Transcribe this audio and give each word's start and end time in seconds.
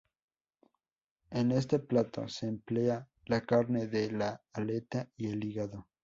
En 1.29 1.51
este 1.51 1.77
plato 1.77 2.27
se 2.27 2.47
emplea 2.47 3.07
la 3.25 3.41
carne 3.45 3.85
de 3.85 4.09
la 4.11 4.41
aleta 4.51 5.07
y 5.15 5.27
el 5.29 5.43
hígado. 5.45 5.89